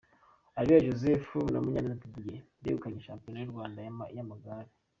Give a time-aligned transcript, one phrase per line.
[0.57, 3.79] Areruya Joseph na Munyaneza Didier begukanye Shampiona y’u Rwanda
[4.15, 4.71] y’amagare.